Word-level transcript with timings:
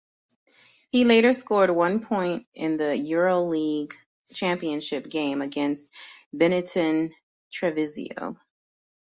He 0.89 1.05
later 1.05 1.31
scored 1.31 1.69
one 1.69 2.03
point 2.03 2.47
in 2.55 2.75
the 2.77 2.95
Euroleague 3.09 3.93
championship 4.33 5.07
game 5.07 5.43
against 5.43 5.91
Benetton 6.35 7.11
Treviso. 7.51 8.35